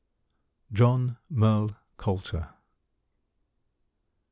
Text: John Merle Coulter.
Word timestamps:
John 0.73 1.17
Merle 1.29 1.75
Coulter. 1.95 2.55